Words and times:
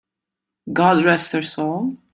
God 0.79 1.03
rest 1.05 1.31
her 1.33 1.43
soul! 1.43 1.95